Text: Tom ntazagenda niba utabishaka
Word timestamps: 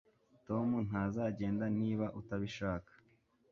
Tom 0.47 0.67
ntazagenda 0.87 1.65
niba 1.79 2.05
utabishaka 2.19 2.91